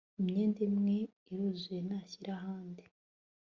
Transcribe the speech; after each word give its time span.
imyenda 0.19 0.59
imwe 0.69 0.97
iruzuye 1.29 1.79
nashire 1.87 2.31
ahandi 2.37 2.83